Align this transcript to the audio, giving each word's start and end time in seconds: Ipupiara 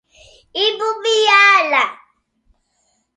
Ipupiara 0.65 1.83